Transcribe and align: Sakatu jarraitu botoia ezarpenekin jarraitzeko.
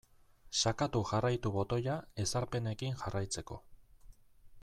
Sakatu 0.61 1.01
jarraitu 1.09 1.51
botoia 1.57 1.99
ezarpenekin 2.25 2.99
jarraitzeko. 3.05 3.61